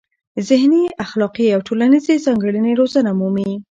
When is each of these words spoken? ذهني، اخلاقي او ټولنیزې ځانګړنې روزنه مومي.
ذهني، 0.49 0.83
اخلاقي 1.05 1.45
او 1.55 1.59
ټولنیزې 1.67 2.15
ځانګړنې 2.25 2.71
روزنه 2.81 3.11
مومي. 3.19 3.51